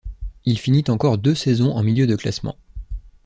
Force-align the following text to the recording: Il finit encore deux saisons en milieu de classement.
Il 0.45 0.57
finit 0.57 0.85
encore 0.87 1.19
deux 1.19 1.35
saisons 1.35 1.73
en 1.73 1.83
milieu 1.83 2.07
de 2.07 2.15
classement. 2.15 2.55